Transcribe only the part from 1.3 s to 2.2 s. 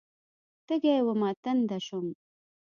تنده شوم